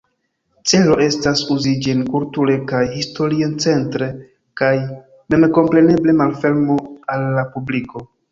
Celo 0.69 0.93
estas 1.07 1.41
uzi 1.55 1.73
ĝin 1.87 1.99
kulture 2.13 2.55
kaj 2.71 2.79
historicentre 2.93 4.09
kaj 4.63 4.71
memkompreneble 5.35 6.17
malfermo 6.23 6.79
al 7.17 7.29
la 7.39 7.45
publiko. 7.55 8.03